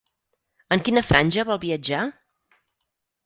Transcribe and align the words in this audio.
En 0.75 0.81
quina 0.87 1.03
franja 1.09 1.45
vol 1.49 1.59
viatjar? 1.65 2.01